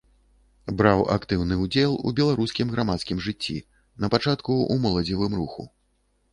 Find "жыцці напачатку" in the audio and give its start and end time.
3.27-4.51